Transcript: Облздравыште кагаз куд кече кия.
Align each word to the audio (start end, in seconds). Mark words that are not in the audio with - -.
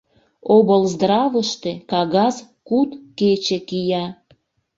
Облздравыште 0.55 1.71
кагаз 1.91 2.35
куд 2.67 2.89
кече 3.19 3.57
кия. 3.67 4.05